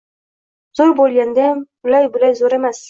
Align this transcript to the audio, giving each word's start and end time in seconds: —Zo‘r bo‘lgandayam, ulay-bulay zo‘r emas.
—Zo‘r 0.79 0.95
bo‘lgandayam, 1.01 1.61
ulay-bulay 1.91 2.39
zo‘r 2.43 2.57
emas. 2.63 2.79